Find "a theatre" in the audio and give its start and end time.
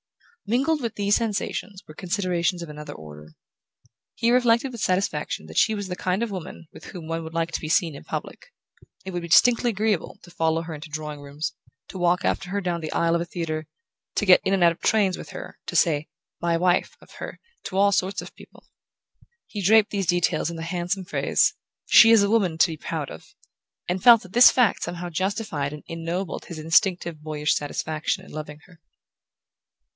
13.21-13.67